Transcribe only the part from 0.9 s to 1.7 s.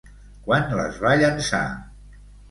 va llençar?